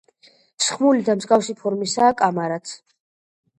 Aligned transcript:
სხმული 0.67 1.05
და 1.09 1.15
მსგავსი 1.19 1.55
ფორმისაა 1.61 2.17
კამარაც. 2.25 2.75